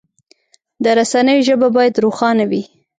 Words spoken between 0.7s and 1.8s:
د رسنیو ژبه